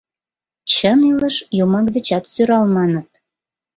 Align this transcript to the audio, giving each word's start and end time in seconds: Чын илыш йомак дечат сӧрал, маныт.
Чын 0.71 0.99
илыш 1.11 1.35
йомак 1.57 1.87
дечат 1.95 2.23
сӧрал, 2.33 2.65
маныт. 2.75 3.09